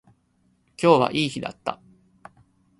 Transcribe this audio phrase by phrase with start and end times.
[0.81, 1.79] 今日はいい日だった